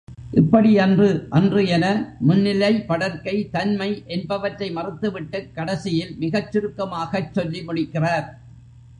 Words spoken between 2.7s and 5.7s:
படர்க்கை, தன்மை என்பவற்றை மறுத்துவிட்டுக்